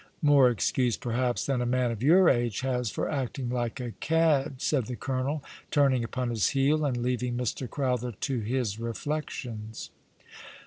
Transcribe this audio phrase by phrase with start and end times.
[0.33, 4.59] "More excuse, perhaps, than a man of your age has for acting like a cad,"
[4.59, 7.69] said the colonel, turning upon his heel, and leaving Mr.
[7.69, 9.91] Crowther to his reflections.